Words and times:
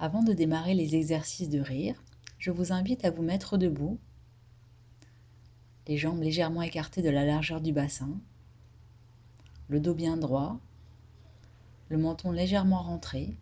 Avant 0.00 0.22
de 0.22 0.32
démarrer 0.32 0.74
les 0.74 0.94
exercices 0.94 1.48
de 1.48 1.58
rire, 1.58 2.00
je 2.38 2.52
vous 2.52 2.72
invite 2.72 3.04
à 3.04 3.10
vous 3.10 3.22
mettre 3.22 3.58
debout, 3.58 3.98
les 5.88 5.96
jambes 5.96 6.22
légèrement 6.22 6.62
écartées 6.62 7.02
de 7.02 7.10
la 7.10 7.24
largeur 7.24 7.60
du 7.60 7.72
bassin, 7.72 8.20
le 9.68 9.80
dos 9.80 9.94
bien 9.94 10.16
droit, 10.16 10.60
le 11.88 11.98
menton 11.98 12.30
légèrement 12.30 12.82
rentré, 12.82 13.36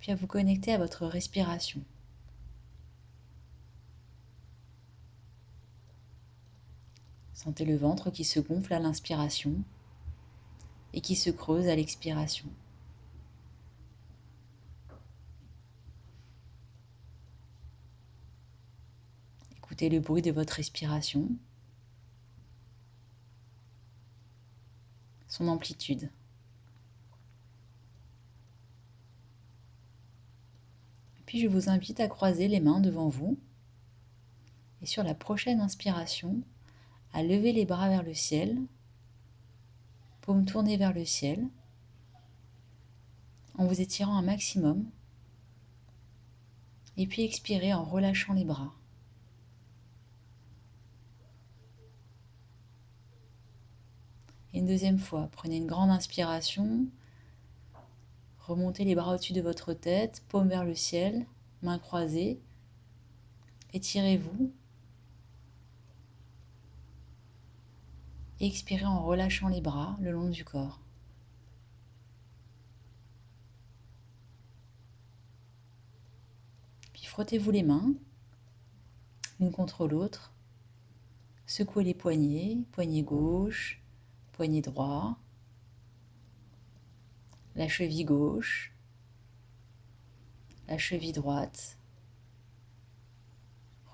puis 0.00 0.10
à 0.10 0.16
vous 0.16 0.26
connecter 0.26 0.72
à 0.72 0.78
votre 0.78 1.06
respiration. 1.06 1.82
Sentez 7.34 7.64
le 7.64 7.76
ventre 7.76 8.10
qui 8.10 8.24
se 8.24 8.40
gonfle 8.40 8.72
à 8.72 8.80
l'inspiration 8.80 9.54
et 10.92 11.00
qui 11.00 11.14
se 11.14 11.30
creuse 11.30 11.68
à 11.68 11.76
l'expiration. 11.76 12.48
Écoutez 19.76 19.94
le 19.94 20.00
bruit 20.00 20.22
de 20.22 20.30
votre 20.30 20.54
respiration, 20.54 21.28
son 25.28 25.48
amplitude. 25.48 26.08
Puis 31.26 31.40
je 31.40 31.46
vous 31.46 31.68
invite 31.68 32.00
à 32.00 32.08
croiser 32.08 32.48
les 32.48 32.58
mains 32.58 32.80
devant 32.80 33.10
vous. 33.10 33.38
Et 34.80 34.86
sur 34.86 35.02
la 35.02 35.14
prochaine 35.14 35.60
inspiration, 35.60 36.40
à 37.12 37.22
lever 37.22 37.52
les 37.52 37.66
bras 37.66 37.90
vers 37.90 38.02
le 38.02 38.14
ciel, 38.14 38.58
paume 40.22 40.46
tournée 40.46 40.78
vers 40.78 40.94
le 40.94 41.04
ciel, 41.04 41.46
en 43.58 43.66
vous 43.66 43.82
étirant 43.82 44.16
un 44.16 44.22
maximum, 44.22 44.90
et 46.96 47.06
puis 47.06 47.24
expirez 47.24 47.74
en 47.74 47.84
relâchant 47.84 48.32
les 48.32 48.46
bras. 48.46 48.72
Une 54.56 54.64
deuxième 54.64 54.98
fois, 54.98 55.28
prenez 55.32 55.58
une 55.58 55.66
grande 55.66 55.90
inspiration, 55.90 56.86
remontez 58.38 58.84
les 58.84 58.94
bras 58.94 59.12
au-dessus 59.12 59.34
de 59.34 59.42
votre 59.42 59.74
tête, 59.74 60.24
paume 60.28 60.48
vers 60.48 60.64
le 60.64 60.74
ciel, 60.74 61.26
mains 61.60 61.78
croisées, 61.78 62.40
étirez-vous 63.74 64.50
expirez 68.40 68.86
en 68.86 69.04
relâchant 69.04 69.48
les 69.48 69.60
bras 69.60 69.94
le 70.00 70.10
long 70.10 70.30
du 70.30 70.42
corps. 70.42 70.80
Puis 76.94 77.04
frottez-vous 77.04 77.50
les 77.50 77.62
mains, 77.62 77.92
l'une 79.38 79.52
contre 79.52 79.86
l'autre. 79.86 80.32
Secouez 81.44 81.84
les 81.84 81.92
poignets, 81.94 82.56
poignet 82.72 83.02
gauche, 83.02 83.82
poignet 84.36 84.60
droit, 84.60 85.16
la 87.54 87.68
cheville 87.68 88.04
gauche, 88.04 88.74
la 90.68 90.76
cheville 90.76 91.12
droite. 91.12 91.78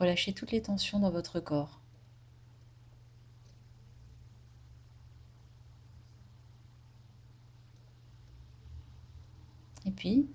Relâchez 0.00 0.32
toutes 0.32 0.50
les 0.50 0.60
tensions 0.60 0.98
dans 0.98 1.12
votre 1.12 1.38
corps. 1.38 1.80
Et 9.86 9.92
puis, 9.92 10.28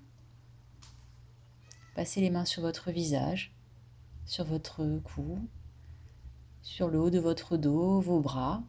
passez 1.94 2.22
les 2.22 2.30
mains 2.30 2.46
sur 2.46 2.62
votre 2.62 2.90
visage, 2.90 3.52
sur 4.24 4.44
votre 4.44 5.00
cou, 5.00 5.46
sur 6.62 6.88
le 6.88 6.98
haut 6.98 7.10
de 7.10 7.18
votre 7.18 7.58
dos, 7.58 8.00
vos 8.00 8.20
bras, 8.20 8.62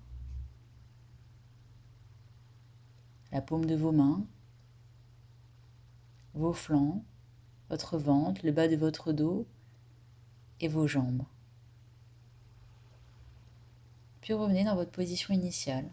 la 3.31 3.41
paume 3.41 3.66
de 3.66 3.75
vos 3.75 3.91
mains, 3.91 4.25
vos 6.34 6.53
flancs, 6.53 7.03
votre 7.69 7.97
ventre, 7.97 8.41
le 8.45 8.51
bas 8.51 8.67
de 8.67 8.75
votre 8.75 9.12
dos 9.12 9.45
et 10.59 10.67
vos 10.67 10.88
jambes. 10.88 11.23
Puis 14.22 14.34
revenez 14.34 14.63
dans 14.63 14.75
votre 14.75 14.91
position 14.91 15.34
initiale. 15.34 15.90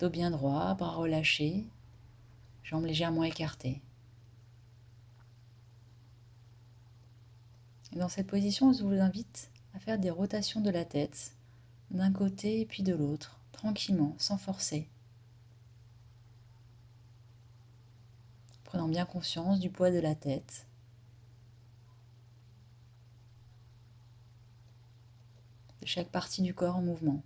Dos 0.00 0.10
bien 0.10 0.30
droit, 0.30 0.74
bras 0.74 0.94
relâchés, 0.94 1.64
jambes 2.62 2.86
légèrement 2.86 3.24
écartées. 3.24 3.80
dans 7.96 8.08
cette 8.08 8.26
position, 8.26 8.72
je 8.72 8.82
vous 8.82 9.00
invite 9.00 9.50
à 9.74 9.78
faire 9.78 9.98
des 9.98 10.10
rotations 10.10 10.60
de 10.60 10.70
la 10.70 10.84
tête 10.84 11.36
d'un 11.90 12.12
côté 12.12 12.60
et 12.60 12.66
puis 12.66 12.82
de 12.82 12.94
l'autre, 12.94 13.38
tranquillement, 13.52 14.16
sans 14.18 14.36
forcer. 14.36 14.88
Prenant 18.64 18.88
bien 18.88 19.06
conscience 19.06 19.60
du 19.60 19.70
poids 19.70 19.90
de 19.90 19.98
la 19.98 20.14
tête. 20.14 20.66
De 25.80 25.86
chaque 25.86 26.08
partie 26.08 26.42
du 26.42 26.54
corps 26.54 26.76
en 26.76 26.82
mouvement. 26.82 27.22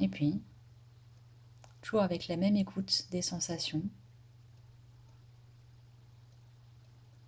Et 0.00 0.08
puis, 0.08 0.40
toujours 1.80 2.02
avec 2.02 2.28
la 2.28 2.36
même 2.36 2.56
écoute 2.56 3.06
des 3.10 3.22
sensations, 3.22 3.80
vous 3.80 3.88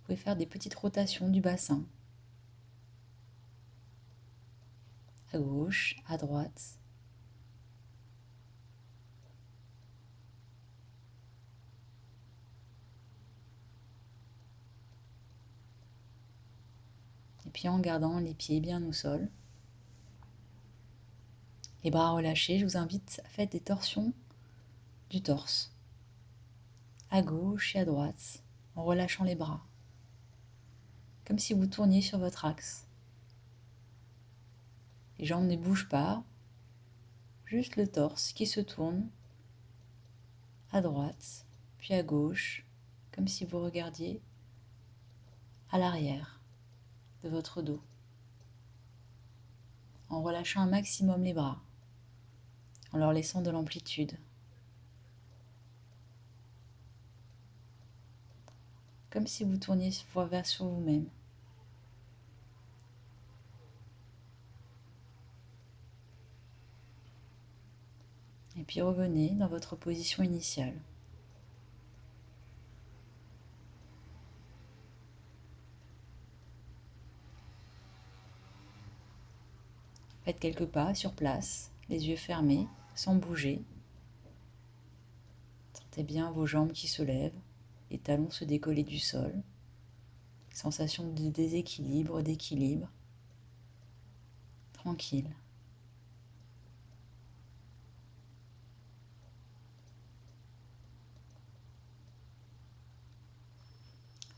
pouvez 0.03 0.15
faire 0.15 0.35
des 0.35 0.45
petites 0.45 0.75
rotations 0.75 1.29
du 1.29 1.41
bassin. 1.41 1.83
À 5.33 5.39
gauche, 5.39 5.95
à 6.07 6.17
droite. 6.17 6.77
Et 17.45 17.49
puis 17.49 17.67
en 17.69 17.79
gardant 17.79 18.19
les 18.19 18.33
pieds 18.33 18.59
bien 18.59 18.83
au 18.83 18.91
sol. 18.91 19.29
Les 21.83 21.91
bras 21.91 22.11
relâchés, 22.11 22.59
je 22.59 22.65
vous 22.65 22.77
invite 22.77 23.21
à 23.25 23.29
faire 23.29 23.47
des 23.47 23.59
torsions 23.59 24.13
du 25.09 25.21
torse, 25.21 25.73
à 27.09 27.21
gauche 27.21 27.75
et 27.75 27.79
à 27.79 27.85
droite, 27.85 28.43
en 28.75 28.83
relâchant 28.83 29.23
les 29.23 29.35
bras, 29.35 29.65
comme 31.25 31.39
si 31.39 31.53
vous 31.53 31.65
tourniez 31.65 32.01
sur 32.01 32.19
votre 32.19 32.45
axe. 32.45 32.85
Les 35.21 35.27
jambes 35.27 35.45
ne 35.45 35.55
bougent 35.55 35.87
pas, 35.87 36.23
juste 37.45 37.75
le 37.75 37.87
torse 37.87 38.33
qui 38.33 38.47
se 38.47 38.59
tourne 38.59 39.07
à 40.71 40.81
droite, 40.81 41.45
puis 41.77 41.93
à 41.93 42.01
gauche, 42.01 42.65
comme 43.11 43.27
si 43.27 43.45
vous 43.45 43.61
regardiez 43.61 44.19
à 45.69 45.77
l'arrière 45.77 46.41
de 47.23 47.29
votre 47.29 47.61
dos, 47.61 47.79
en 50.09 50.23
relâchant 50.23 50.61
un 50.61 50.69
maximum 50.69 51.23
les 51.23 51.33
bras 51.33 51.61
en 52.91 52.97
leur 52.97 53.13
laissant 53.13 53.43
de 53.43 53.51
l'amplitude. 53.51 54.17
Comme 59.11 59.27
si 59.27 59.43
vous 59.43 59.57
tourniez 59.57 59.91
vers 60.15 60.43
vous-même. 60.59 61.05
Et 68.57 68.63
puis 68.63 68.81
revenez 68.81 69.29
dans 69.29 69.47
votre 69.47 69.75
position 69.75 70.23
initiale. 70.23 70.75
Faites 80.23 80.39
quelques 80.39 80.65
pas 80.65 80.93
sur 80.93 81.13
place, 81.13 81.71
les 81.89 82.07
yeux 82.07 82.15
fermés 82.15 82.67
sans 82.93 83.15
bouger. 83.15 83.61
Sentez 85.73 86.03
bien 86.03 86.31
vos 86.31 86.45
jambes 86.45 86.73
qui 86.73 86.87
se 86.87 87.01
lèvent, 87.01 87.39
les 87.89 87.97
talons 87.97 88.29
se 88.29 88.45
décoller 88.45 88.83
du 88.83 88.99
sol. 88.99 89.33
Sensation 90.53 91.11
de 91.11 91.29
déséquilibre, 91.29 92.21
d'équilibre. 92.21 92.89
Tranquille. 94.73 95.29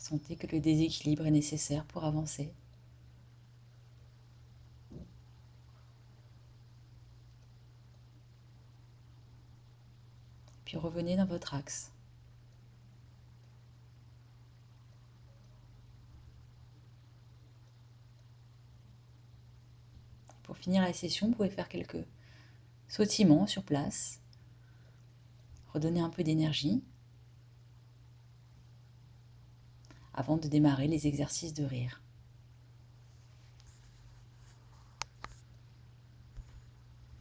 Sentez 0.03 0.35
que 0.35 0.47
le 0.47 0.59
déséquilibre 0.59 1.25
est 1.25 1.31
nécessaire 1.31 1.85
pour 1.85 2.03
avancer. 2.03 2.51
Puis 10.65 10.75
revenez 10.75 11.15
dans 11.15 11.25
votre 11.25 11.53
axe. 11.53 11.89
Pour 20.43 20.57
finir 20.57 20.81
la 20.81 20.91
session, 20.91 21.27
vous 21.27 21.35
pouvez 21.35 21.49
faire 21.49 21.69
quelques 21.69 22.05
sautillements 22.89 23.47
sur 23.47 23.63
place. 23.63 24.19
Redonner 25.73 26.01
un 26.01 26.09
peu 26.09 26.25
d'énergie 26.25 26.83
avant 30.13 30.37
de 30.37 30.47
démarrer 30.47 30.87
les 30.87 31.07
exercices 31.07 31.53
de 31.53 31.63
rire. 31.63 32.01